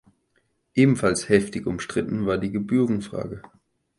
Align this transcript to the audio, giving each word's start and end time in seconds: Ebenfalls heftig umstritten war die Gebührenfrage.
Ebenfalls 0.73 1.29
heftig 1.29 1.67
umstritten 1.67 2.25
war 2.25 2.39
die 2.39 2.51
Gebührenfrage. 2.51 3.43